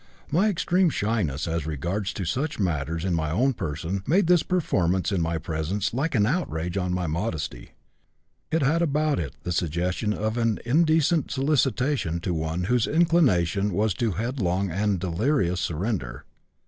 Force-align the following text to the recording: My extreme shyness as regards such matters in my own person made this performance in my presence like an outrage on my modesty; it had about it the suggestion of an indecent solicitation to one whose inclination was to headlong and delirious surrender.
My 0.31 0.49
extreme 0.49 0.89
shyness 0.89 1.47
as 1.47 1.67
regards 1.67 2.11
such 2.27 2.57
matters 2.57 3.05
in 3.05 3.13
my 3.13 3.29
own 3.29 3.53
person 3.53 4.01
made 4.07 4.25
this 4.25 4.41
performance 4.41 5.11
in 5.11 5.21
my 5.21 5.37
presence 5.37 5.93
like 5.93 6.15
an 6.15 6.25
outrage 6.25 6.75
on 6.75 6.91
my 6.91 7.05
modesty; 7.05 7.73
it 8.49 8.63
had 8.63 8.81
about 8.81 9.19
it 9.19 9.35
the 9.43 9.51
suggestion 9.51 10.11
of 10.11 10.39
an 10.39 10.57
indecent 10.65 11.29
solicitation 11.29 12.19
to 12.21 12.33
one 12.33 12.63
whose 12.63 12.87
inclination 12.87 13.73
was 13.75 13.93
to 13.93 14.13
headlong 14.13 14.71
and 14.71 14.97
delirious 14.99 15.59
surrender. 15.61 16.25